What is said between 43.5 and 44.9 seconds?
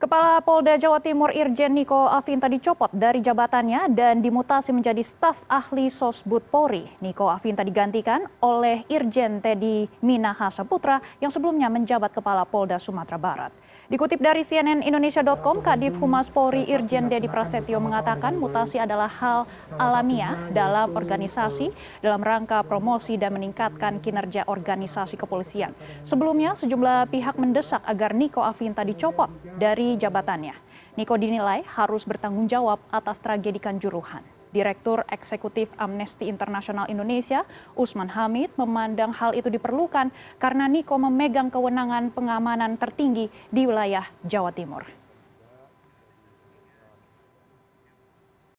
di wilayah Jawa Timur.